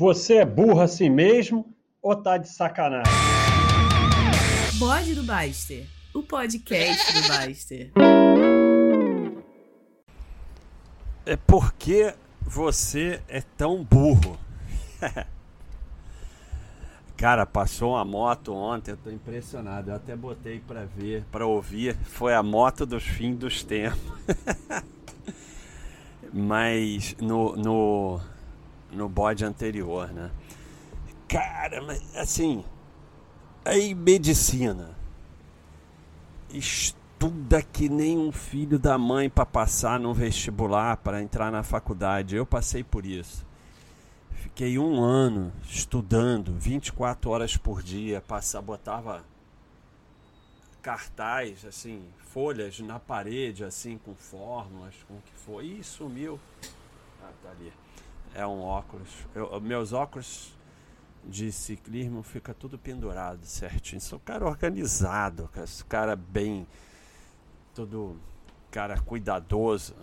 [0.00, 3.12] Você é burro assim mesmo ou tá de sacanagem?
[4.78, 7.92] Bode do Baster, o podcast do Baster.
[11.26, 14.38] É porque você é tão burro.
[17.14, 19.90] Cara, passou uma moto ontem, eu tô impressionado.
[19.90, 21.94] Eu até botei para ver, para ouvir.
[22.04, 24.00] Foi a moto dos fins dos tempos.
[26.32, 28.18] Mas no, no,
[28.92, 30.30] no bode anterior, né?
[31.28, 32.64] Cara, mas assim,
[33.64, 34.98] aí medicina.
[36.52, 42.34] Estuda que nem um filho da mãe para passar no vestibular, para entrar na faculdade.
[42.34, 43.46] Eu passei por isso.
[44.32, 49.24] Fiquei um ano estudando, 24 horas por dia, passava, botava
[50.82, 55.64] cartaz, assim, folhas na parede, assim, com fórmulas, com o que for.
[55.64, 56.40] E sumiu.
[57.22, 57.72] Ah, tá ali
[58.34, 59.08] é um óculos.
[59.34, 60.52] Eu, meus óculos
[61.24, 64.00] de ciclismo fica tudo pendurado certinho.
[64.00, 66.66] Sou um cara organizado, esse cara bem,
[67.74, 68.16] todo
[68.70, 69.94] cara cuidadoso,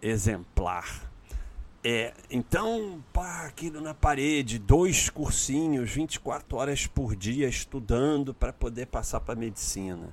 [0.00, 1.10] exemplar.
[1.86, 8.86] É, então, pá, aquilo na parede, dois cursinhos, 24 horas por dia estudando para poder
[8.86, 10.08] passar para medicina.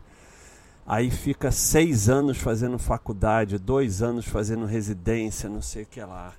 [0.85, 6.33] Aí fica seis anos fazendo faculdade, dois anos fazendo residência, não sei o que lá.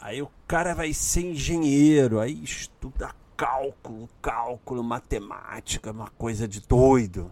[0.00, 7.30] Aí o cara vai ser engenheiro, aí estuda cálculo, cálculo, matemática, uma coisa de doido.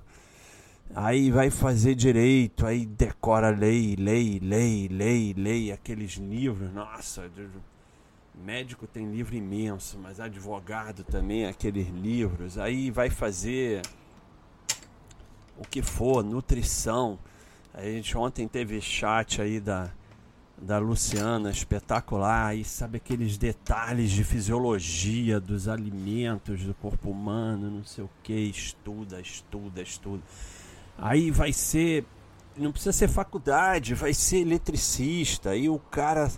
[0.94, 6.72] Aí vai fazer direito, aí decora lei, lei, lei, lei, lei, aqueles livros.
[6.72, 7.30] Nossa,
[8.34, 12.58] médico tem livro imenso, mas advogado também, aqueles livros.
[12.58, 13.82] Aí vai fazer
[15.58, 17.18] o que for, nutrição.
[17.74, 19.90] A gente ontem teve chat aí da
[20.60, 27.84] da Luciana, espetacular, e sabe aqueles detalhes de fisiologia dos alimentos do corpo humano, não
[27.84, 30.22] sei o que, estuda, estuda, estuda.
[30.96, 32.04] Aí vai ser,
[32.56, 36.28] não precisa ser faculdade, vai ser eletricista, aí o cara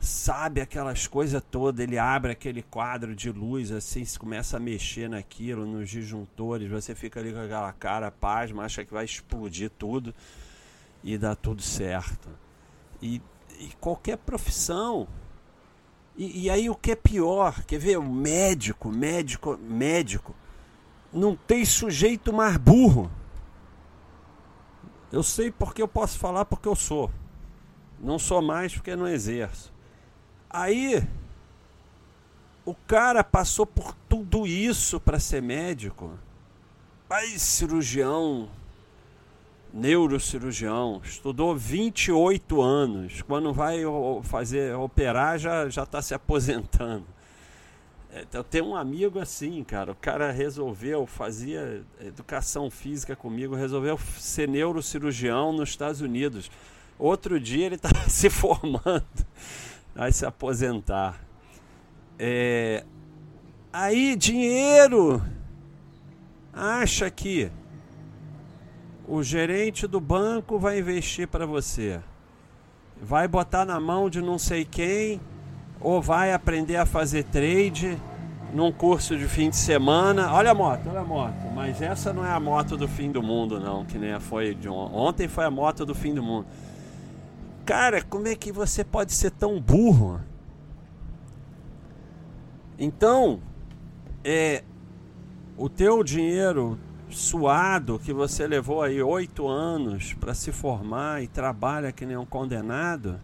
[0.00, 5.08] sabe aquelas coisas todas, ele abre aquele quadro de luz assim, se começa a mexer
[5.08, 10.12] naquilo, nos disjuntores, você fica ali com aquela cara pasma, acha que vai explodir tudo
[11.02, 12.28] e dá tudo certo.
[13.00, 13.20] E
[13.58, 15.06] e qualquer profissão.
[16.16, 17.98] E, e, aí o que é pior, quer ver?
[17.98, 20.34] O médico, médico, médico,
[21.12, 23.10] não tem sujeito mais burro.
[25.12, 27.10] Eu sei porque eu posso falar porque eu sou.
[28.00, 29.72] Não sou mais porque não exerço.
[30.48, 31.06] Aí
[32.64, 36.18] o cara passou por tudo isso para ser médico.
[37.08, 38.50] Aí cirurgião,
[39.76, 43.22] neurocirurgião, estudou 28 anos.
[43.22, 43.80] Quando vai
[44.22, 47.04] fazer operar, já já está se aposentando.
[48.22, 49.92] Então, tem um amigo assim, cara.
[49.92, 56.50] O cara resolveu, fazia educação física comigo, resolveu ser neurocirurgião nos Estados Unidos.
[56.98, 59.04] Outro dia ele está se formando,
[59.94, 61.20] vai se aposentar.
[62.18, 62.84] É...
[63.70, 65.22] Aí, dinheiro!
[66.54, 67.50] Acha que
[69.08, 72.00] o gerente do banco vai investir para você.
[73.00, 75.20] Vai botar na mão de não sei quem,
[75.80, 77.96] ou vai aprender a fazer trade
[78.52, 80.32] num curso de fim de semana.
[80.32, 81.46] Olha a moto, olha a moto.
[81.54, 84.68] Mas essa não é a moto do fim do mundo, não, que nem foi de
[84.68, 86.46] ontem foi a moto do fim do mundo.
[87.64, 90.20] Cara, como é que você pode ser tão burro?
[92.78, 93.40] Então,
[94.24, 94.62] é
[95.56, 96.78] o teu dinheiro
[97.10, 102.26] suado que você levou aí oito anos para se formar e trabalha que nem um
[102.26, 103.20] condenado,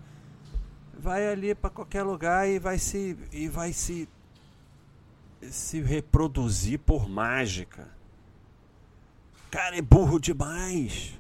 [0.99, 4.09] vai ali para qualquer lugar e vai se e vai se
[5.51, 7.89] se reproduzir por mágica.
[9.51, 11.19] Cara, é burro demais.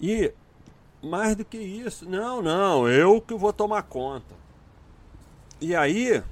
[0.00, 0.32] E
[1.02, 4.34] mais do que isso, não, não, eu que vou tomar conta.
[5.60, 6.22] E aí,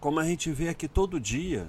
[0.00, 1.66] como a gente vê aqui todo dia,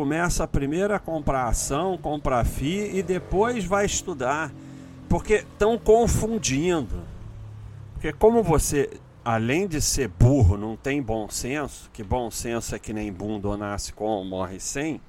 [0.00, 4.50] começa primeiro a comprar ação, comprar FI e depois vai estudar.
[5.10, 7.02] Porque estão confundindo.
[7.92, 12.78] Porque como você, além de ser burro, não tem bom senso, que bom senso é
[12.78, 15.02] que nem bunda nasce com morre sem,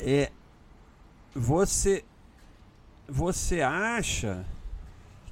[0.00, 0.32] é
[1.34, 2.02] você
[3.06, 4.46] você acha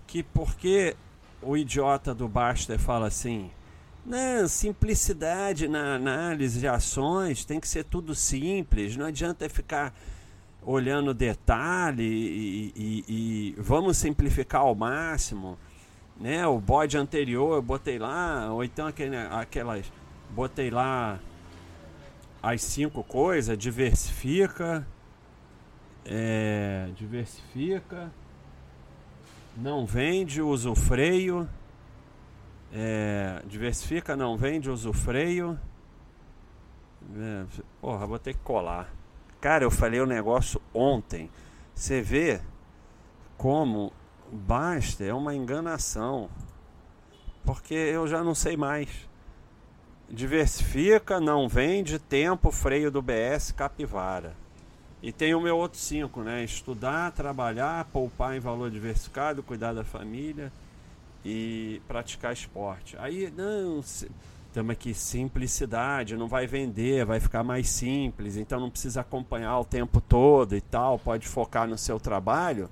[0.06, 0.94] que porque
[1.40, 3.50] o idiota do Baster fala assim,
[4.04, 9.94] não, simplicidade na análise de ações, tem que ser tudo simples, não adianta ficar
[10.64, 15.58] olhando detalhe e, e, e vamos simplificar ao máximo.
[16.18, 16.46] né?
[16.46, 19.92] O bode anterior eu botei lá, ou então aquele, aquelas.
[20.30, 21.20] Botei lá
[22.42, 24.86] as cinco coisas, diversifica.
[26.04, 28.10] É, diversifica.
[29.56, 31.48] Não vende, usa o freio.
[32.74, 35.58] É, diversifica, não vende, usa o freio.
[37.14, 37.44] É,
[37.80, 38.90] porra, vou ter que colar.
[39.40, 41.30] Cara, eu falei o um negócio ontem.
[41.74, 42.40] Você vê
[43.36, 43.92] como
[44.30, 46.30] basta é uma enganação.
[47.44, 48.88] Porque eu já não sei mais.
[50.08, 54.34] Diversifica, não vende, tempo, freio do BS, capivara.
[55.02, 56.44] E tem o meu outro cinco, né?
[56.44, 60.52] Estudar, trabalhar, poupar em valor diversificado, cuidar da família
[61.24, 62.96] e praticar esporte.
[62.98, 63.80] Aí, não,
[64.52, 69.64] temos aqui simplicidade, não vai vender, vai ficar mais simples, então não precisa acompanhar o
[69.64, 72.68] tempo todo e tal, pode focar no seu trabalho.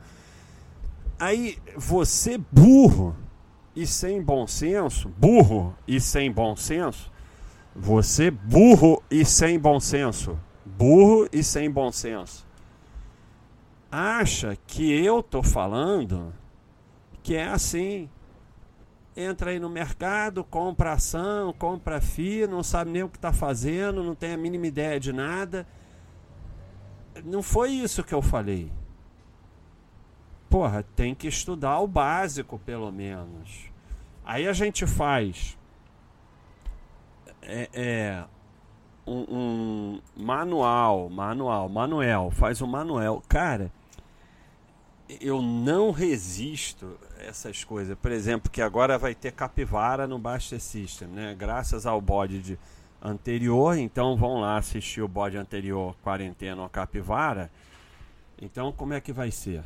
[1.19, 3.17] Aí você burro
[3.75, 7.11] e sem bom senso, burro e sem bom senso,
[7.75, 12.47] você burro e sem bom senso, burro e sem bom senso,
[13.91, 16.33] acha que eu tô falando
[17.23, 18.09] que é assim.
[19.17, 24.05] Entra aí no mercado, compra ação, compra FI, não sabe nem o que está fazendo,
[24.05, 25.67] não tem a mínima ideia de nada.
[27.25, 28.71] Não foi isso que eu falei
[30.51, 33.71] porra, tem que estudar o básico, pelo menos.
[34.25, 35.57] Aí a gente faz
[37.41, 38.25] é, é
[39.07, 43.23] um, um, manual, manual, Manuel, faz um manual.
[43.29, 43.73] Cara,
[45.21, 47.97] eu não resisto essas coisas.
[47.99, 51.35] Por exemplo, que agora vai ter capivara no Baster System, né?
[51.39, 52.59] Graças ao bode de
[53.03, 57.51] anterior, então vão lá assistir o bode anterior, quarentena ou capivara.
[58.41, 59.63] Então, como é que vai ser?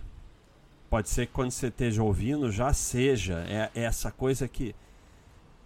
[0.88, 3.44] Pode ser que quando você esteja ouvindo já seja.
[3.48, 4.74] É, é essa coisa que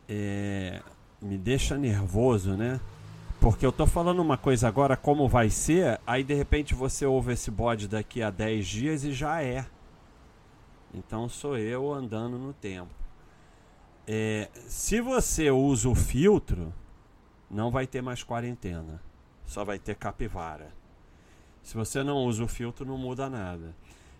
[0.08, 0.81] é,
[1.20, 2.81] me deixa nervoso, né?
[3.40, 7.35] Porque eu tô falando uma coisa agora como vai ser, aí de repente você ouve
[7.35, 9.64] esse bode daqui a 10 dias e já é.
[10.93, 12.93] Então sou eu andando no tempo.
[14.06, 16.73] É, se você usa o filtro,
[17.50, 19.00] não vai ter mais quarentena.
[19.44, 20.73] Só vai ter capivara.
[21.62, 23.75] Se você não usa o filtro, não muda nada.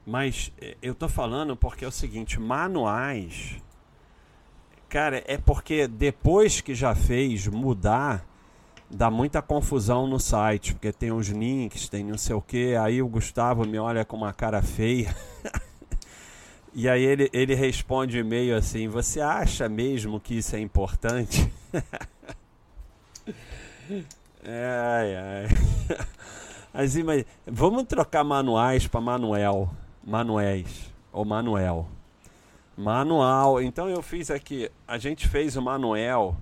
[0.07, 3.57] Mas eh, eu tô falando porque é o seguinte, manuais.
[4.89, 8.27] Cara, é porque depois que já fez mudar,
[8.91, 13.03] dá muita confusão no site, porque tem os links, tem não sei o que, aí
[13.03, 15.15] o Gustavo me olha com uma cara feia.
[16.79, 21.53] e aí ele, ele responde e-mail assim: Você acha mesmo que isso é importante?
[24.45, 25.49] ai, ai.
[26.73, 29.69] Mas, mas vamos trocar manuais para Manuel.
[30.07, 31.89] Manuéis ou Manuel.
[32.77, 33.61] Manual.
[33.61, 36.37] Então eu fiz aqui, a gente fez o Manuel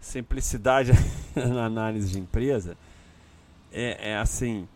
[0.00, 0.90] simplicidade
[1.36, 2.76] na análise de empresa.
[3.72, 4.66] É, é assim,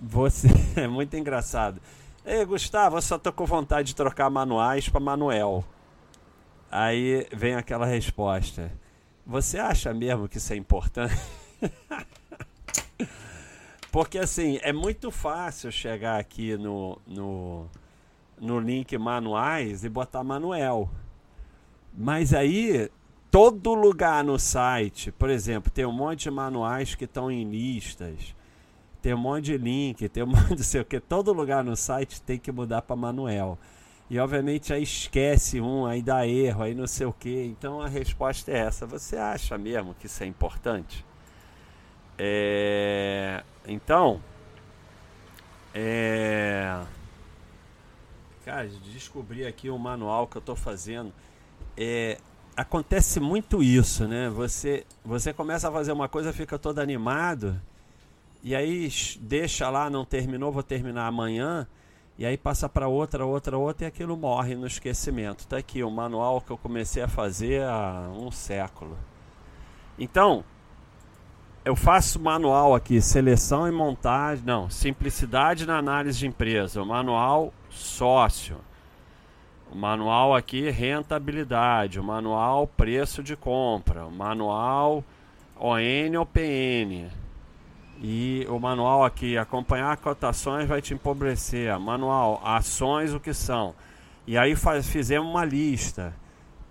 [0.00, 0.46] você
[0.80, 1.80] é muito engraçado.
[2.26, 5.62] Ei, Gustavo, eu só tô com vontade de trocar manuais para Manuel.
[6.70, 8.72] Aí vem aquela resposta.
[9.26, 11.14] Você acha mesmo que isso é importante?
[13.92, 17.66] Porque assim, é muito fácil chegar aqui no, no,
[18.40, 20.88] no link manuais e botar Manuel.
[21.92, 22.90] Mas aí,
[23.30, 28.34] todo lugar no site, por exemplo, tem um monte de manuais que estão em listas,
[29.04, 31.76] tem um monte de link, tem um monte de sei o que, todo lugar no
[31.76, 33.58] site tem que mudar para Manuel.
[34.08, 37.44] E obviamente aí esquece um, aí dá erro, aí não sei o que.
[37.44, 38.86] Então a resposta é essa.
[38.86, 41.04] Você acha mesmo que isso é importante?
[42.18, 44.22] É, então,
[45.74, 46.80] é,
[48.42, 51.12] cara, descobri aqui um manual que eu estou fazendo.
[51.76, 52.16] É,
[52.56, 54.30] acontece muito isso, né?
[54.30, 57.60] Você, você começa a fazer uma coisa, fica todo animado,
[58.44, 61.66] e aí deixa lá, não terminou, vou terminar amanhã,
[62.18, 65.46] e aí passa para outra, outra, outra, e aquilo morre no esquecimento.
[65.48, 68.98] Tá aqui o manual que eu comecei a fazer há um século.
[69.98, 70.44] Então,
[71.64, 77.50] eu faço manual aqui, seleção e montagem, não, simplicidade na análise de empresa, o manual
[77.70, 78.58] sócio,
[79.72, 85.02] o manual aqui rentabilidade, o manual preço de compra, o manual
[85.58, 87.10] ON ou PN,
[88.04, 93.74] e o manual aqui acompanhar cotações vai te empobrecer, manual ações o que são,
[94.26, 96.14] e aí faz, fizemos uma lista,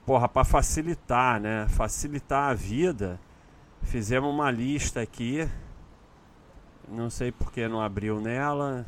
[0.06, 3.20] porra, para facilitar, né, facilitar a vida
[3.84, 5.48] Fizemos uma lista aqui.
[6.88, 8.86] Não sei porque não abriu nela.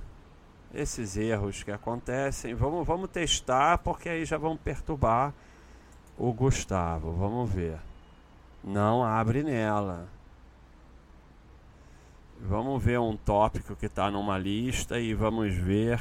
[0.73, 2.53] Esses erros que acontecem.
[2.53, 5.33] Vamos, vamos testar, porque aí já vão perturbar.
[6.17, 7.11] o Gustavo.
[7.11, 7.77] Vamos ver.
[8.63, 10.07] Não abre nela.
[12.39, 15.99] Vamos ver um tópico que está numa lista e vamos ver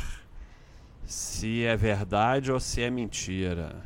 [1.04, 3.82] se é verdade ou se é mentira.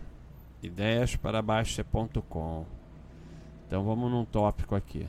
[0.62, 2.66] Ideias para Baixa.com.
[3.66, 5.06] Então vamos num tópico aqui.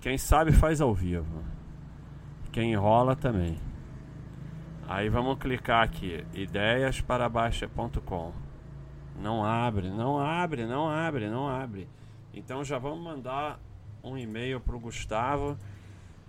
[0.00, 1.44] Quem sabe faz ao vivo.
[2.52, 3.58] Quem enrola também.
[4.88, 8.32] Aí vamos clicar aqui, ideias para baixa.com.
[9.20, 11.88] Não abre, não abre, não abre, não abre.
[12.32, 13.58] Então já vamos mandar
[14.10, 15.56] um e-mail para o Gustavo.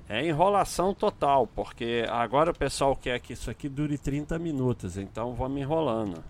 [0.10, 5.34] É enrolação total, porque agora o pessoal quer que isso aqui dure 30 minutos, então
[5.34, 6.24] vamos enrolando.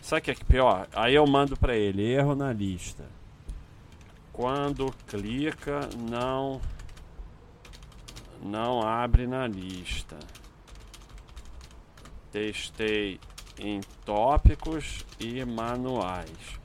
[0.00, 0.88] Sabe o que é pior?
[0.94, 3.04] Aí eu mando para ele, erro na lista.
[4.32, 6.60] Quando clica, não
[8.42, 10.18] não abre na lista.
[12.32, 13.20] Testei
[13.58, 16.58] em tópicos e manuais.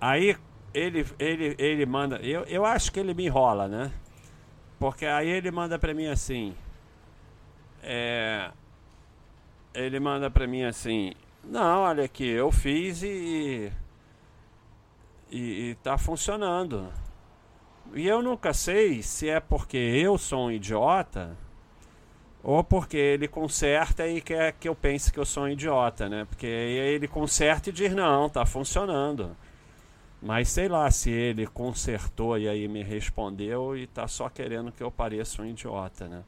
[0.00, 0.36] Aí
[0.78, 2.16] ele, ele, ele manda.
[2.16, 3.92] Eu, eu acho que ele me enrola, né?
[4.78, 6.54] Porque aí ele manda pra mim assim.
[7.82, 8.50] É,
[9.74, 11.12] ele manda pra mim assim.
[11.44, 13.72] Não, olha aqui, eu fiz e.
[15.30, 16.88] E, e tá funcionando.
[17.94, 21.36] E eu nunca sei se é porque eu sou um idiota
[22.42, 26.24] ou porque ele conserta e quer que eu pense que eu sou um idiota, né?
[26.24, 29.36] Porque ele conserta e diz: não, tá funcionando.
[30.20, 34.82] Mas sei lá se ele consertou e aí me respondeu e tá só querendo que
[34.82, 36.24] eu pareça um idiota, né?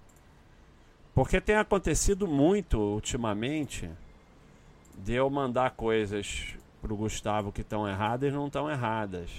[1.12, 3.90] Porque tem acontecido muito ultimamente
[4.96, 9.30] de eu mandar coisas pro Gustavo que estão erradas e não estão erradas.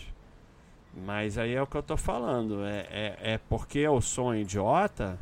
[0.94, 2.66] Mas aí é o que eu tô falando.
[2.66, 5.18] É, é, é porque eu sou um idiota?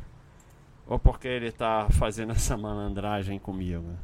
[0.86, 3.94] Ou porque ele tá fazendo essa malandragem comigo?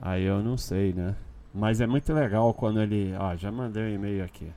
[0.00, 1.14] Aí eu não sei, né?
[1.52, 3.14] Mas é muito legal quando ele.
[3.16, 4.52] Ó, já mandei um e-mail aqui.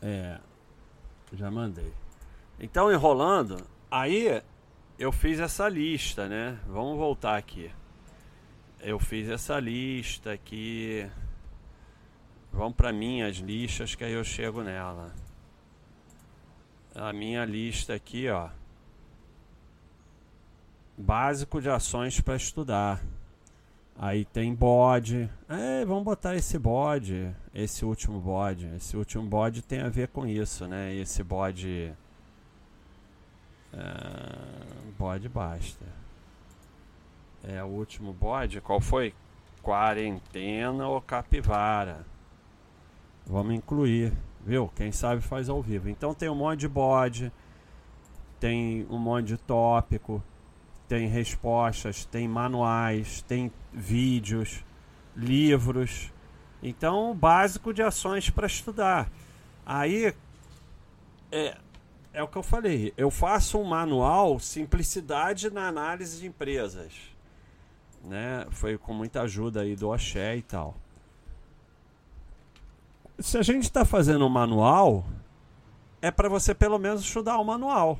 [0.00, 0.38] É.
[1.32, 1.92] Já mandei.
[2.60, 4.42] Então, enrolando, aí
[4.98, 6.58] eu fiz essa lista, né?
[6.66, 7.70] Vamos voltar aqui.
[8.80, 11.08] Eu fiz essa lista aqui.
[12.52, 15.12] Vamos para minhas listas que aí eu chego nela
[16.98, 18.48] a minha lista aqui, ó.
[20.96, 23.00] Básico de ações para estudar.
[23.96, 25.30] Aí tem bode.
[25.48, 28.66] É, vamos botar esse bode, esse último bode.
[28.76, 30.94] Esse último bode tem a ver com isso, né?
[30.94, 31.92] Esse bode.
[33.72, 33.78] É,
[34.98, 35.84] bode basta.
[37.44, 38.60] É o último bode.
[38.60, 39.14] Qual foi?
[39.62, 42.04] Quarentena ou capivara?
[43.26, 44.12] Vamos incluir.
[44.48, 44.72] Viu?
[44.74, 45.90] Quem sabe faz ao vivo.
[45.90, 47.30] Então tem um monte de bode,
[48.40, 50.24] tem um monte de tópico,
[50.88, 54.64] tem respostas, tem manuais, tem vídeos,
[55.14, 56.10] livros.
[56.62, 59.10] Então, básico de ações para estudar.
[59.66, 60.14] Aí
[61.30, 61.58] é,
[62.14, 62.94] é o que eu falei.
[62.96, 66.94] Eu faço um manual simplicidade na análise de empresas.
[68.02, 68.46] Né?
[68.48, 70.74] Foi com muita ajuda aí do Oxé e tal
[73.18, 75.04] se a gente está fazendo um manual,
[76.00, 77.98] é para você pelo menos estudar o manual.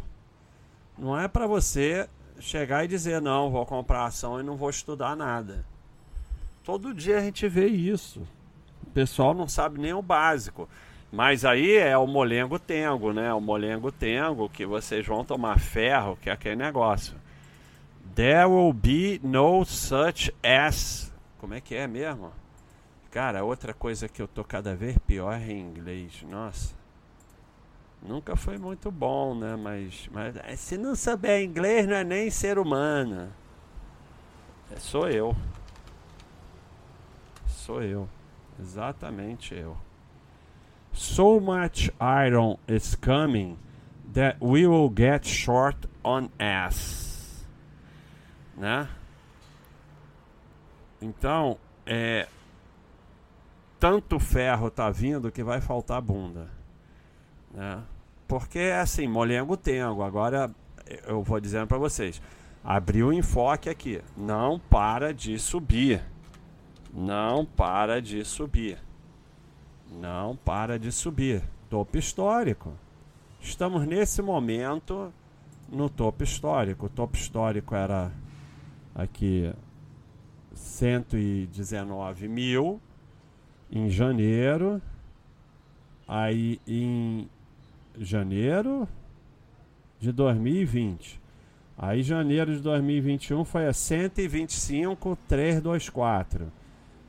[0.97, 2.09] Não é para você
[2.41, 5.65] chegar e dizer, não, vou comprar ação e não vou estudar nada.
[6.63, 8.27] Todo dia a gente vê isso.
[8.87, 10.69] O pessoal não sabe nem o básico.
[11.11, 13.33] Mas aí é o molengo tengo, né?
[13.33, 17.15] O molengo tengo que vocês vão tomar ferro, que é aquele negócio.
[18.15, 21.11] There will be no such as.
[21.39, 22.31] Como é que é mesmo?
[23.19, 26.23] Cara, outra coisa que eu tô cada vez pior é em inglês.
[26.23, 26.73] Nossa.
[28.01, 29.57] Nunca foi muito bom, né?
[29.57, 33.29] Mas, mas é, se não souber inglês, não é nem ser humano.
[34.71, 35.35] É, sou eu.
[37.49, 38.09] Sou eu.
[38.61, 39.77] Exatamente eu.
[40.93, 43.59] So much iron is coming
[44.15, 47.45] that we will get short on ass.
[48.57, 48.89] Né?
[51.03, 52.29] Então, é,
[53.79, 56.49] tanto ferro tá vindo que vai faltar bunda.
[57.53, 57.83] Né?
[58.27, 60.03] Porque é assim, molengo tengo.
[60.03, 60.51] Agora
[61.07, 62.21] eu vou dizendo para vocês.
[62.63, 64.03] Abriu o enfoque aqui.
[64.17, 66.03] Não para de subir.
[66.93, 68.79] Não para de subir.
[69.91, 71.43] Não para de subir.
[71.71, 72.73] Topo histórico.
[73.41, 75.13] Estamos nesse momento
[75.71, 76.87] no topo histórico.
[76.87, 78.11] O topo histórico era
[78.95, 79.53] aqui
[80.55, 82.81] 119 mil
[83.71, 84.83] em janeiro
[86.09, 87.29] Aí em
[87.99, 88.89] janeiro
[90.01, 91.21] de 2020.
[91.77, 96.51] Aí janeiro de 2021 foi a 125,324.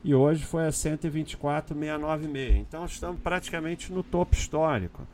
[0.03, 2.57] E hoje foi a 124,696.
[2.57, 5.07] Então estamos praticamente no topo histórico.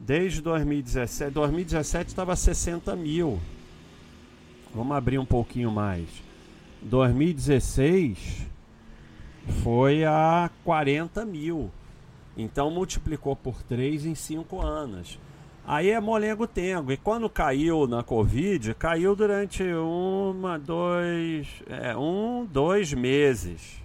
[0.00, 1.30] Desde 2017.
[1.30, 3.38] 2017 estava 60 mil.
[4.74, 6.08] Vamos abrir um pouquinho mais.
[6.80, 8.46] 2016
[9.62, 11.70] foi a 40 mil.
[12.36, 15.18] Então multiplicou por 3 em 5 anos.
[15.66, 16.92] Aí é molengo tengo.
[16.92, 23.82] E quando caiu na Covid, caiu durante uma, dois, é, um, dois meses.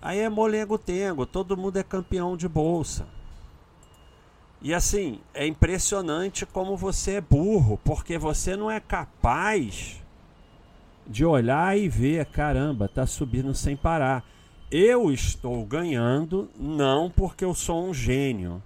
[0.00, 1.26] Aí é molengo tengo.
[1.26, 3.06] Todo mundo é campeão de bolsa.
[4.62, 10.02] E assim, é impressionante como você é burro, porque você não é capaz
[11.06, 14.24] de olhar e ver, caramba, tá subindo sem parar.
[14.70, 18.62] Eu estou ganhando não porque eu sou um gênio,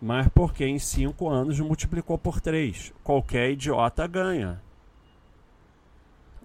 [0.00, 2.92] mas porque em cinco anos multiplicou por três.
[3.02, 4.60] Qualquer idiota ganha.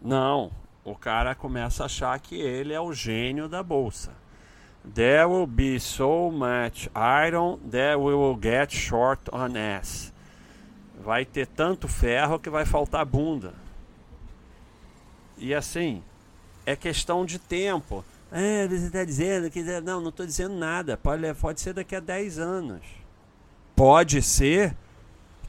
[0.02, 0.50] Não,
[0.86, 4.14] o cara começa a achar que ele é o gênio da bolsa.
[4.94, 10.14] There will be so much iron that we will get short on ass.
[11.04, 13.54] Vai ter tanto ferro que vai faltar bunda.
[15.38, 16.02] E assim,
[16.66, 18.06] é questão de tempo.
[18.32, 19.62] É, você está dizendo que.
[19.82, 20.98] Não, não estou dizendo nada.
[20.98, 22.82] Pode, pode ser daqui a 10 anos.
[23.76, 24.76] Pode ser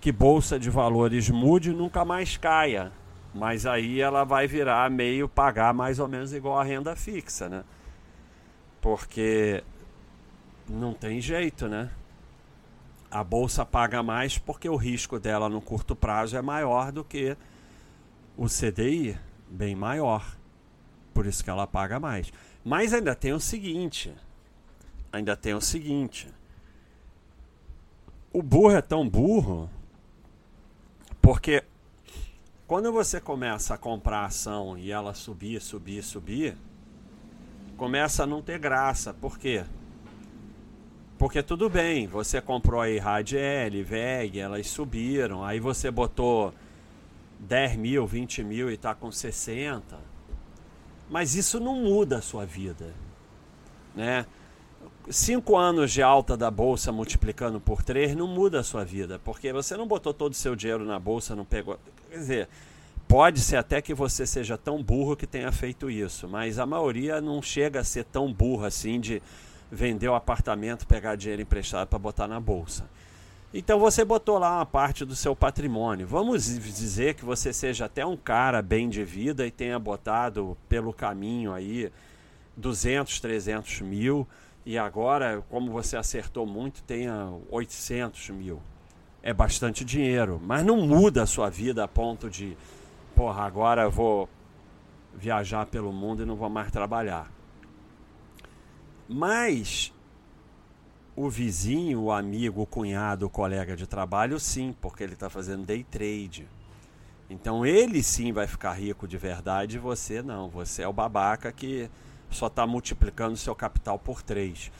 [0.01, 2.93] que Bolsa de Valores mude e nunca mais caia.
[3.35, 7.65] Mas aí ela vai virar meio pagar mais ou menos igual a renda fixa, né?
[8.81, 9.63] Porque
[10.69, 11.91] não tem jeito, né?
[13.11, 17.37] A bolsa paga mais porque o risco dela no curto prazo é maior do que
[18.37, 19.19] o CDI,
[19.49, 20.25] bem maior.
[21.13, 22.33] Por isso que ela paga mais.
[22.65, 24.15] Mas ainda tem o seguinte:
[25.13, 26.29] ainda tem o seguinte.
[28.33, 29.69] O burro é tão burro
[31.21, 31.65] porque
[32.67, 36.57] quando você começa a comprar ação e ela subir, subir, subir,
[37.77, 39.13] começa a não ter graça.
[39.13, 39.65] Por quê?
[41.19, 46.55] Porque tudo bem, você comprou aí Radiel, VEG, elas subiram, aí você botou
[47.41, 50.10] 10 mil, 20 mil e está com 60
[51.11, 52.95] mas isso não muda a sua vida.
[53.95, 54.25] Né?
[55.11, 59.53] Cinco anos de alta da bolsa multiplicando por três não muda a sua vida, porque
[59.53, 61.79] você não botou todo o seu dinheiro na bolsa, não pegou.
[62.09, 62.49] Quer dizer,
[63.09, 67.21] pode ser até que você seja tão burro que tenha feito isso, mas a maioria
[67.21, 69.21] não chega a ser tão burro assim de
[69.71, 72.89] vender o apartamento, pegar dinheiro emprestado para botar na bolsa.
[73.53, 76.07] Então você botou lá uma parte do seu patrimônio.
[76.07, 80.93] Vamos dizer que você seja até um cara bem de vida e tenha botado pelo
[80.93, 81.91] caminho aí
[82.57, 84.27] 200, 300 mil
[84.65, 88.61] e agora, como você acertou muito, tenha 800 mil.
[89.23, 92.57] É bastante dinheiro, mas não muda a sua vida a ponto de,
[93.17, 94.29] porra, agora eu vou
[95.15, 97.31] viajar pelo mundo e não vou mais trabalhar.
[99.09, 99.93] Mas
[101.17, 105.67] o vizinho, o amigo, o cunhado, o colega de trabalho, sim, porque ele está fazendo
[105.67, 106.47] day trade.
[107.29, 110.49] Então ele sim vai ficar rico de verdade e você não.
[110.49, 111.89] Você é o babaca que
[112.29, 114.71] só está multiplicando seu capital por três.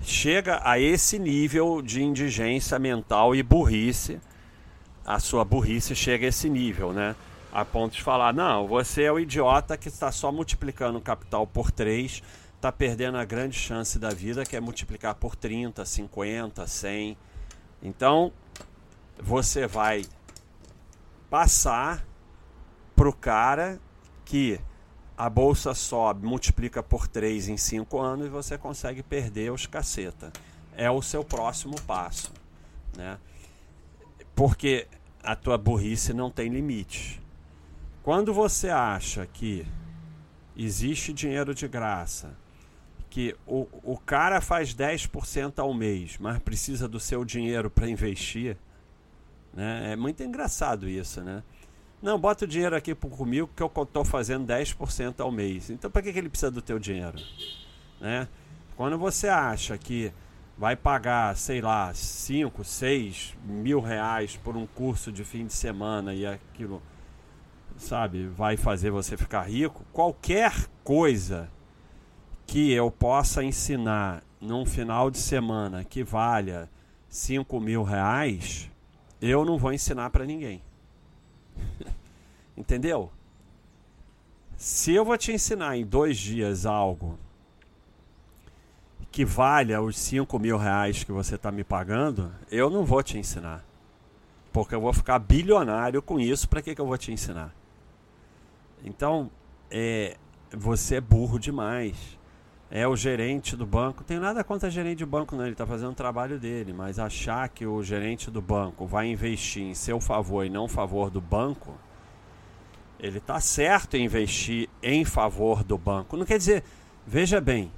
[0.00, 4.20] Chega a esse nível de indigência mental e burrice.
[5.04, 7.16] A sua burrice chega a esse nível, né?
[7.52, 11.46] A ponto de falar: não, você é o idiota que está só multiplicando o capital
[11.46, 12.22] por três
[12.56, 17.16] está perdendo a grande chance da vida, que é multiplicar por 30, 50, 100.
[17.82, 18.32] Então,
[19.18, 20.04] você vai
[21.30, 22.04] passar
[22.94, 23.78] para o cara
[24.24, 24.58] que
[25.16, 30.32] a bolsa sobe, multiplica por 3 em 5 anos e você consegue perder os caceta.
[30.76, 32.32] É o seu próximo passo.
[32.96, 33.18] Né?
[34.34, 34.86] Porque
[35.22, 37.22] a tua burrice não tem limite.
[38.02, 39.66] Quando você acha que
[40.56, 42.36] existe dinheiro de graça,
[43.16, 48.58] que o, o cara faz 10% ao mês, mas precisa do seu dinheiro para investir,
[49.54, 49.92] né?
[49.92, 51.42] É muito engraçado isso, né?
[52.02, 55.70] Não, bota o dinheiro aqui comigo que eu estou fazendo 10% ao mês.
[55.70, 57.16] Então, para que, que ele precisa do teu dinheiro?
[57.98, 58.28] Né?
[58.76, 60.12] Quando você acha que
[60.58, 66.12] vai pagar, sei lá, 5, 6 mil reais por um curso de fim de semana
[66.12, 66.82] e aquilo,
[67.78, 70.52] sabe, vai fazer você ficar rico, qualquer
[70.84, 71.55] coisa
[72.46, 76.68] que eu possa ensinar num final de semana que valha
[77.08, 78.70] 5 mil reais,
[79.20, 80.62] eu não vou ensinar para ninguém.
[82.56, 83.10] Entendeu?
[84.56, 87.18] Se eu vou te ensinar em dois dias algo
[89.10, 93.18] que valha os 5 mil reais que você está me pagando, eu não vou te
[93.18, 93.64] ensinar.
[94.52, 97.54] Porque eu vou ficar bilionário com isso, para que, que eu vou te ensinar?
[98.84, 99.30] Então,
[99.70, 100.16] é,
[100.50, 101.96] você é burro demais.
[102.70, 104.02] É o gerente do banco.
[104.02, 105.44] Tem nada contra gerente de banco, não.
[105.44, 106.72] Ele está fazendo o trabalho dele.
[106.72, 111.08] Mas achar que o gerente do banco vai investir em seu favor e não favor
[111.10, 111.74] do banco,
[112.98, 116.16] ele está certo em investir em favor do banco.
[116.16, 116.64] Não quer dizer,
[117.06, 117.70] veja bem,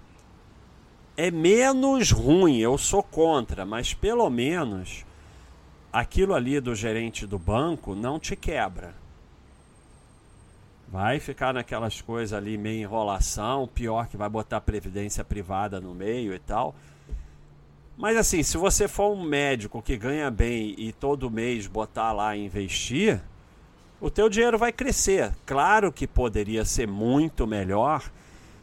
[1.16, 5.04] é menos ruim, eu sou contra, mas pelo menos
[5.92, 8.94] aquilo ali do gerente do banco não te quebra.
[10.90, 16.32] Vai ficar naquelas coisas ali meio enrolação, pior que vai botar previdência privada no meio
[16.34, 16.74] e tal.
[17.96, 22.34] Mas assim, se você for um médico que ganha bem e todo mês botar lá
[22.34, 23.20] e investir,
[24.00, 25.34] o teu dinheiro vai crescer.
[25.44, 28.10] Claro que poderia ser muito melhor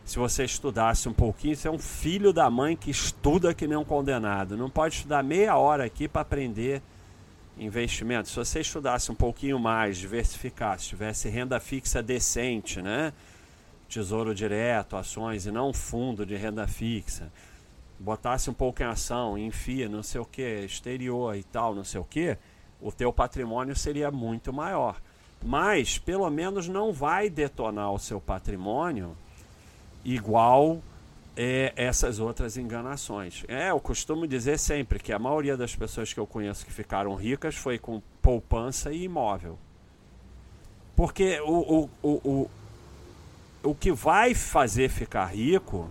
[0.04, 1.56] se você estudasse um pouquinho.
[1.56, 4.56] Você é um filho da mãe que estuda que nem um condenado.
[4.58, 6.82] Não pode estudar meia hora aqui para aprender
[7.58, 13.14] investimento, se você estudasse um pouquinho mais, diversificasse, tivesse renda fixa decente, né?
[13.88, 17.32] Tesouro direto, ações e não fundo de renda fixa,
[18.00, 21.84] botasse um pouco em ação, em FIA, não sei o que, exterior e tal, não
[21.84, 22.38] sei o que,
[22.82, 25.00] o teu patrimônio seria muito maior.
[25.44, 29.16] Mas, pelo menos, não vai detonar o seu patrimônio
[30.04, 30.82] igual
[31.36, 33.44] é, essas outras enganações.
[33.48, 37.14] É, eu costumo dizer sempre que a maioria das pessoas que eu conheço que ficaram
[37.16, 39.58] ricas foi com poupança e imóvel.
[40.96, 42.50] Porque o, o, o, o,
[43.64, 45.90] o que vai fazer ficar rico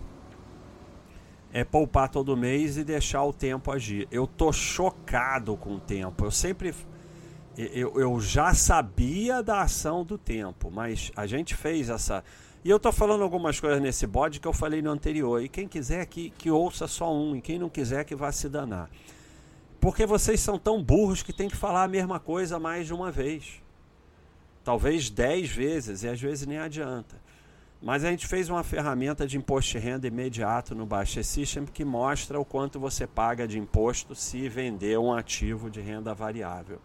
[1.53, 4.07] é poupar todo mês e deixar o tempo agir.
[4.11, 6.25] Eu tô chocado com o tempo.
[6.25, 6.73] Eu sempre.
[7.57, 12.21] Eu, eu já sabia da ação do tempo, mas a gente fez essa
[12.65, 15.39] e eu tô falando algumas coisas nesse bode que eu falei no anterior.
[15.39, 18.49] E quem quiser que, que ouça só um, e quem não quiser que vá se
[18.49, 18.89] danar.
[19.79, 23.11] Porque vocês são tão burros que tem que falar a mesma coisa mais de uma
[23.11, 23.61] vez.
[24.63, 27.15] Talvez dez vezes, e às vezes nem adianta.
[27.79, 31.85] Mas a gente fez uma ferramenta de imposto de renda imediato no Baixa System que
[31.85, 36.81] mostra o quanto você paga de imposto se vender um ativo de renda variável.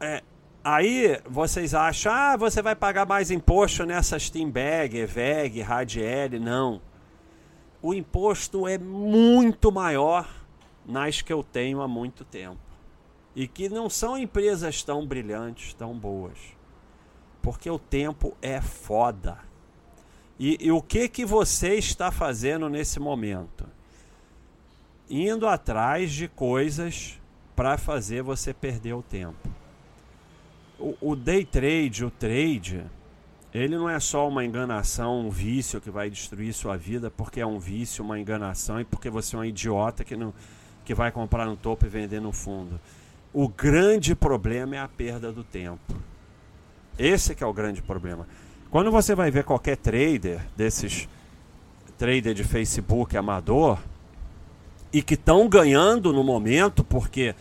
[0.00, 0.24] É,
[0.64, 6.40] Aí vocês acham, ah, você vai pagar mais imposto nessa Steambag, EVEG, Radiel.
[6.40, 6.80] Não.
[7.80, 10.28] O imposto é muito maior
[10.86, 12.60] nas que eu tenho há muito tempo.
[13.34, 16.38] E que não são empresas tão brilhantes, tão boas.
[17.40, 19.38] Porque o tempo é foda.
[20.38, 23.66] E, e o que, que você está fazendo nesse momento?
[25.10, 27.20] Indo atrás de coisas
[27.56, 29.61] para fazer você perder o tempo
[30.82, 32.84] o, o day trade, o trade,
[33.54, 37.46] ele não é só uma enganação, um vício que vai destruir sua vida porque é
[37.46, 40.34] um vício, uma enganação e porque você é um idiota que, não,
[40.84, 42.80] que vai comprar no topo e vender no fundo.
[43.32, 45.94] O grande problema é a perda do tempo.
[46.98, 48.26] Esse que é o grande problema.
[48.70, 51.08] Quando você vai ver qualquer trader desses
[51.96, 53.78] trader de Facebook amador
[54.92, 57.34] e que estão ganhando no momento porque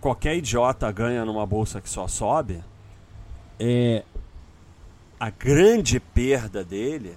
[0.00, 2.62] qualquer idiota ganha numa bolsa que só sobe,
[3.62, 4.04] é,
[5.18, 7.14] a grande perda dele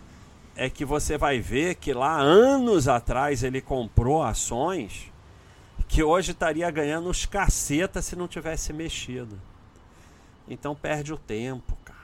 [0.57, 5.09] é que você vai ver que lá anos atrás ele comprou ações
[5.87, 9.39] que hoje estaria ganhando os cacetas se não tivesse mexido.
[10.45, 11.99] Então perde o tempo, cara.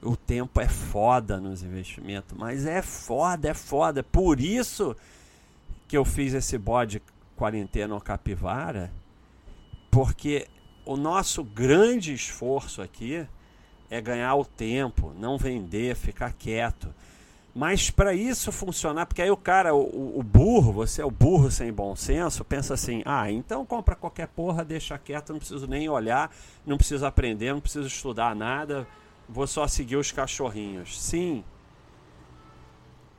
[0.00, 4.02] O tempo é foda nos investimentos, mas é foda, é foda.
[4.04, 4.94] Por isso
[5.88, 7.02] que eu fiz esse bode
[7.34, 8.92] quarentena ou capivara,
[9.90, 10.46] porque
[10.84, 13.26] o nosso grande esforço aqui
[13.90, 16.92] é ganhar o tempo, não vender, ficar quieto.
[17.54, 21.50] Mas para isso funcionar, porque aí o cara, o, o, burro, você é o burro
[21.50, 25.88] sem bom senso, pensa assim: ah, então compra qualquer porra, deixa quieto, não preciso nem
[25.88, 26.30] olhar,
[26.66, 28.86] não preciso aprender, não preciso estudar nada,
[29.26, 31.00] vou só seguir os cachorrinhos.
[31.00, 31.42] Sim,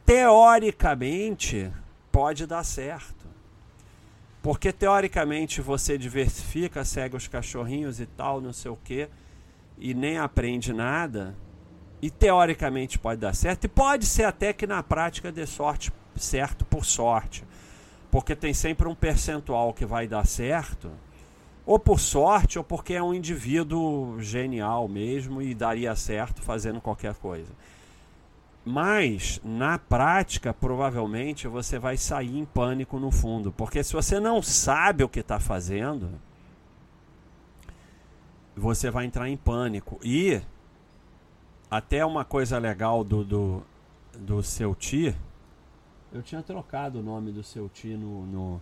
[0.05, 1.71] teoricamente
[2.11, 3.25] pode dar certo.
[4.43, 9.09] Porque teoricamente você diversifica, segue os cachorrinhos e tal, não sei o quê
[9.77, 11.35] e nem aprende nada,
[12.01, 16.65] e teoricamente pode dar certo, e pode ser até que na prática dê sorte certo
[16.65, 17.43] por sorte,
[18.09, 20.91] porque tem sempre um percentual que vai dar certo,
[21.65, 27.13] ou por sorte, ou porque é um indivíduo genial mesmo e daria certo fazendo qualquer
[27.15, 27.51] coisa.
[28.63, 34.41] Mas, na prática, provavelmente você vai sair em pânico no fundo, porque se você não
[34.41, 36.09] sabe o que está fazendo,
[38.59, 39.99] você vai entrar em pânico.
[40.03, 40.41] E
[41.69, 43.63] até uma coisa legal do, do,
[44.17, 45.13] do seu tio
[46.11, 48.61] Eu tinha trocado o nome do seu tio no, no,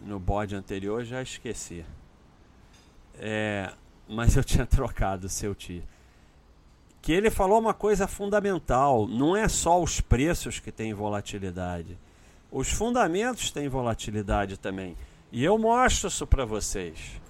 [0.00, 1.84] no bode anterior, já esqueci.
[3.14, 3.72] É,
[4.08, 5.84] mas eu tinha trocado o seu tio.
[7.00, 11.98] Que ele falou uma coisa fundamental: não é só os preços que têm volatilidade,
[12.50, 14.96] os fundamentos têm volatilidade também.
[15.30, 17.20] E eu mostro isso para vocês.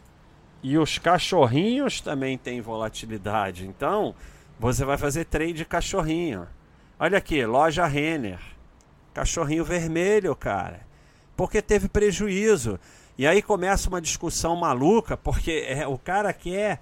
[0.63, 3.67] E os cachorrinhos também têm volatilidade.
[3.67, 4.15] Então,
[4.59, 6.47] você vai fazer trade cachorrinho.
[6.99, 8.39] Olha aqui, loja Renner.
[9.13, 10.87] Cachorrinho vermelho, cara.
[11.37, 12.79] Porque teve prejuízo.
[13.19, 16.81] E aí começa uma discussão maluca, porque é, o cara quer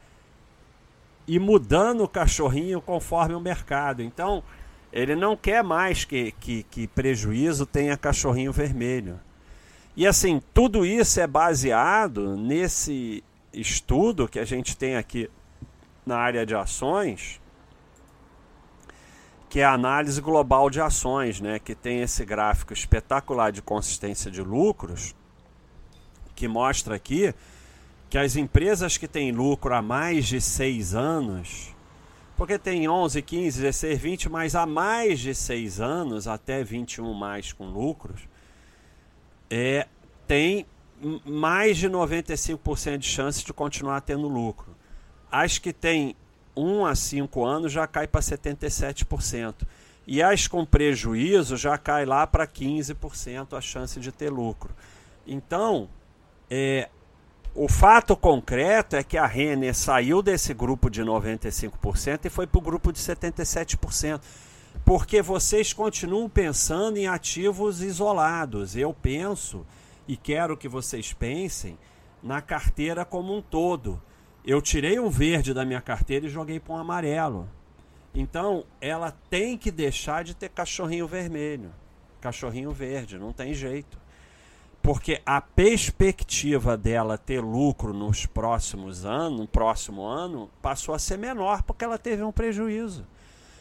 [1.26, 4.02] ir mudando o cachorrinho conforme o mercado.
[4.02, 4.42] Então,
[4.92, 9.18] ele não quer mais que, que, que prejuízo tenha cachorrinho vermelho.
[9.96, 15.30] E assim, tudo isso é baseado nesse estudo que a gente tem aqui
[16.04, 17.40] na área de ações,
[19.48, 24.30] que é a análise global de ações, né, que tem esse gráfico espetacular de consistência
[24.30, 25.14] de lucros,
[26.34, 27.34] que mostra aqui
[28.08, 31.74] que as empresas que têm lucro há mais de seis anos,
[32.36, 37.52] porque tem 11, 15, 16, 20, mas há mais de seis anos, até 21 mais
[37.52, 38.22] com lucros,
[39.48, 39.86] é,
[40.26, 40.66] tem
[41.24, 44.76] mais de 95% de chance de continuar tendo lucro.
[45.30, 46.14] As que têm
[46.56, 49.66] 1 a 5 anos já cai para 77%.
[50.06, 54.74] E as com prejuízo já cai lá para 15% a chance de ter lucro.
[55.26, 55.88] Então,
[56.50, 56.88] é,
[57.54, 62.58] o fato concreto é que a Renner saiu desse grupo de 95% e foi para
[62.58, 64.20] o grupo de 77%.
[64.84, 68.76] Porque vocês continuam pensando em ativos isolados.
[68.76, 69.64] Eu penso
[70.10, 71.78] e quero que vocês pensem
[72.20, 74.02] na carteira como um todo.
[74.44, 77.48] Eu tirei um verde da minha carteira e joguei para um amarelo.
[78.12, 81.70] Então, ela tem que deixar de ter cachorrinho vermelho,
[82.20, 84.00] cachorrinho verde, não tem jeito.
[84.82, 91.18] Porque a perspectiva dela ter lucro nos próximos anos, no próximo ano, passou a ser
[91.18, 93.06] menor porque ela teve um prejuízo.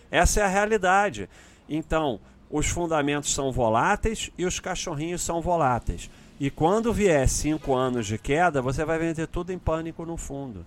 [0.10, 1.30] Essa é a realidade.
[1.70, 6.10] Então, os fundamentos são voláteis e os cachorrinhos são voláteis.
[6.40, 10.66] E quando vier cinco anos de queda, você vai vender tudo em pânico no fundo.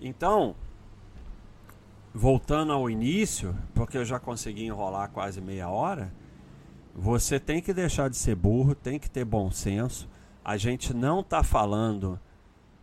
[0.00, 0.54] Então,
[2.14, 6.10] voltando ao início, porque eu já consegui enrolar quase meia hora,
[6.94, 10.08] você tem que deixar de ser burro, tem que ter bom senso.
[10.42, 12.18] A gente não está falando,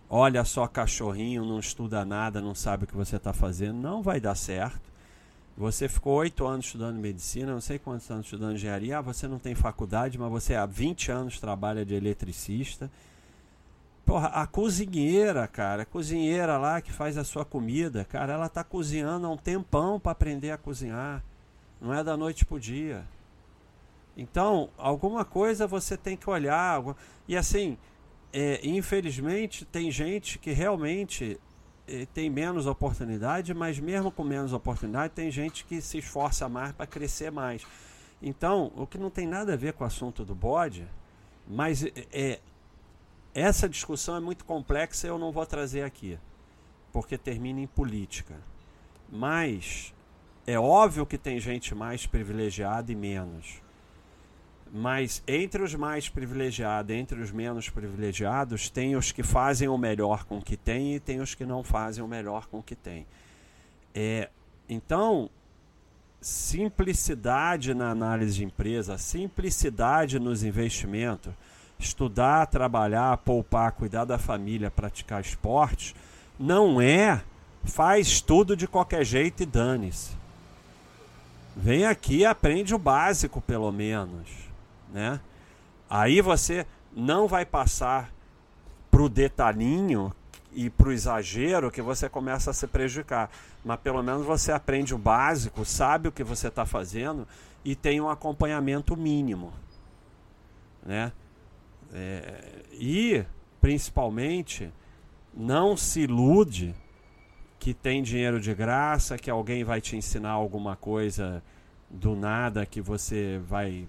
[0.07, 3.77] olha só, cachorrinho, não estuda nada, não sabe o que você está fazendo.
[3.77, 4.91] Não vai dar certo.
[5.57, 8.99] Você ficou oito anos estudando medicina, não sei quantos anos estudando engenharia.
[8.99, 12.91] Ah, você não tem faculdade, mas você há 20 anos trabalha de eletricista.
[14.05, 18.63] Porra, a cozinheira, cara, a cozinheira lá que faz a sua comida, cara, ela tá
[18.63, 21.23] cozinhando há um tempão para aprender a cozinhar.
[21.81, 23.03] Não é da noite pro dia.
[24.15, 26.83] Então, alguma coisa você tem que olhar.
[27.27, 27.79] E assim,
[28.31, 31.39] é, infelizmente, tem gente que realmente
[32.13, 36.85] tem menos oportunidade, mas mesmo com menos oportunidade, tem gente que se esforça mais para
[36.85, 37.65] crescer mais.
[38.21, 40.87] Então, o que não tem nada a ver com o assunto do bode,
[41.47, 42.39] mas é,
[43.33, 46.19] essa discussão é muito complexa e eu não vou trazer aqui,
[46.91, 48.35] porque termina em política.
[49.09, 49.93] Mas
[50.45, 53.61] é óbvio que tem gente mais privilegiada e menos.
[54.73, 60.25] Mas entre os mais privilegiados, entre os menos privilegiados, tem os que fazem o melhor
[60.25, 62.75] com o que tem e tem os que não fazem o melhor com o que
[62.75, 63.05] tem.
[63.93, 64.29] É,
[64.67, 65.29] então,
[66.19, 71.33] simplicidade na análise de empresa, simplicidade nos investimentos,
[71.79, 75.95] estudar, trabalhar, poupar, cuidar da família, praticar esportes,
[76.39, 77.21] não é
[77.63, 80.11] faz tudo de qualquer jeito e dane-se.
[81.55, 84.46] Vem aqui e aprende o básico, pelo menos
[84.97, 85.19] né?
[85.87, 88.11] Aí você não vai passar
[88.89, 90.11] para o detalhinho
[90.51, 93.29] e para o exagero que você começa a se prejudicar.
[93.63, 97.27] Mas pelo menos você aprende o básico, sabe o que você está fazendo
[97.63, 99.53] e tem um acompanhamento mínimo.
[100.83, 101.11] Né?
[101.93, 103.23] É, e,
[103.61, 104.73] principalmente,
[105.31, 106.73] não se ilude
[107.59, 111.43] que tem dinheiro de graça, que alguém vai te ensinar alguma coisa
[111.87, 113.87] do nada que você vai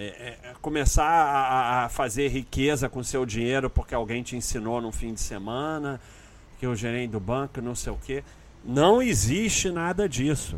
[0.00, 4.80] é, é, é, começar a, a, fazer riqueza com seu dinheiro porque alguém te ensinou
[4.80, 6.00] no fim de semana,
[6.60, 8.22] que o gerente do banco, não sei o quê.
[8.64, 10.56] Não existe nada disso.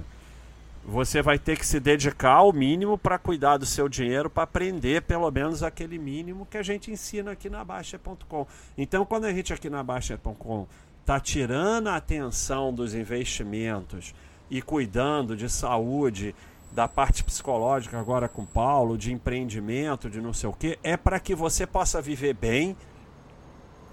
[0.85, 5.01] Você vai ter que se dedicar ao mínimo para cuidar do seu dinheiro, para aprender
[5.03, 8.47] pelo menos aquele mínimo que a gente ensina aqui na Baixa.com.
[8.77, 10.67] Então, quando a gente aqui na Baixa.com
[11.01, 14.15] está tirando a atenção dos investimentos
[14.51, 16.35] e cuidando de saúde
[16.73, 20.97] da parte psicológica agora com o Paulo, de empreendimento, de não sei o que, é
[20.97, 22.77] para que você possa viver bem,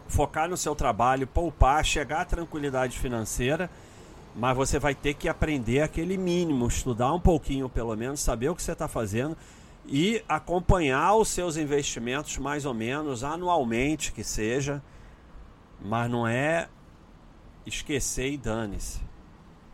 [0.07, 3.69] focar no seu trabalho, poupar, chegar à tranquilidade financeira,
[4.35, 8.55] mas você vai ter que aprender aquele mínimo, estudar um pouquinho pelo menos, saber o
[8.55, 9.35] que você está fazendo
[9.87, 14.83] e acompanhar os seus investimentos mais ou menos anualmente que seja,
[15.81, 16.67] mas não é
[17.65, 19.01] esquecer e dane-se.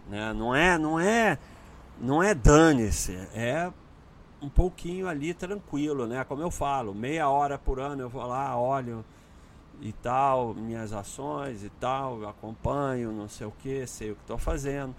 [0.08, 0.34] Né?
[0.34, 1.38] Não é, não é
[2.00, 3.72] não é dane-se, é
[4.42, 6.24] um pouquinho ali tranquilo, né?
[6.24, 9.06] Como eu falo, meia hora por ano eu vou lá, olho
[9.82, 14.38] e tal, minhas ações e tal, acompanho, não sei o que, sei o que estou
[14.38, 14.94] fazendo.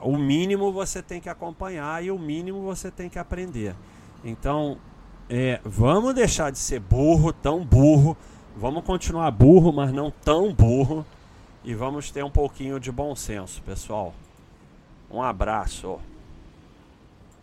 [0.00, 3.74] O mínimo você tem que acompanhar e o mínimo você tem que aprender.
[4.24, 4.78] Então,
[5.28, 8.16] é, vamos deixar de ser burro, tão burro,
[8.56, 11.04] vamos continuar burro, mas não tão burro,
[11.64, 14.14] e vamos ter um pouquinho de bom senso, pessoal.
[15.10, 15.98] Um abraço.